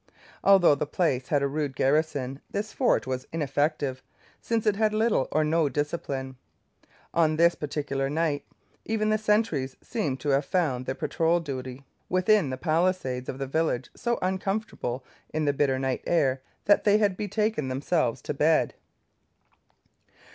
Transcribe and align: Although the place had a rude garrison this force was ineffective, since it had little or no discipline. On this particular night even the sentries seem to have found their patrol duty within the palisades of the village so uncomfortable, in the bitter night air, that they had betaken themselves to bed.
Although 0.43 0.73
the 0.73 0.87
place 0.87 1.27
had 1.27 1.43
a 1.43 1.47
rude 1.47 1.75
garrison 1.75 2.41
this 2.49 2.73
force 2.73 3.05
was 3.05 3.27
ineffective, 3.31 4.01
since 4.41 4.65
it 4.65 4.75
had 4.75 4.95
little 4.95 5.27
or 5.31 5.43
no 5.43 5.69
discipline. 5.69 6.37
On 7.13 7.35
this 7.35 7.53
particular 7.53 8.09
night 8.09 8.43
even 8.83 9.09
the 9.09 9.19
sentries 9.19 9.75
seem 9.83 10.17
to 10.17 10.29
have 10.29 10.43
found 10.45 10.87
their 10.87 10.95
patrol 10.95 11.39
duty 11.39 11.85
within 12.09 12.49
the 12.49 12.57
palisades 12.57 13.29
of 13.29 13.37
the 13.37 13.45
village 13.45 13.91
so 13.95 14.17
uncomfortable, 14.23 15.05
in 15.35 15.45
the 15.45 15.53
bitter 15.53 15.77
night 15.77 16.01
air, 16.07 16.41
that 16.65 16.83
they 16.83 16.97
had 16.97 17.15
betaken 17.15 17.67
themselves 17.69 18.23
to 18.23 18.33
bed. 18.33 18.73